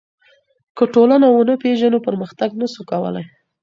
که 0.77 0.83
ټولنه 0.93 1.27
ونه 1.29 1.55
پېژنو 1.63 2.03
پرمختګ 2.07 2.49
نسو 2.59 2.81
کولای. 2.91 3.25